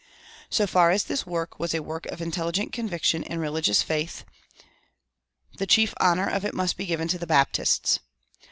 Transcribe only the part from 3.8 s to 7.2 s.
faith, the chief honor of it must be given to